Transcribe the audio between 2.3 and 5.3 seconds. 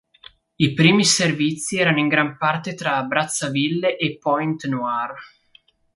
parte tra Brazzaville e Pointe Noire.